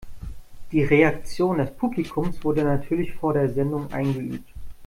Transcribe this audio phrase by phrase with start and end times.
[0.71, 4.49] Die Reaktion des Publikums wurde natürlich vor der Sendung eingeübt.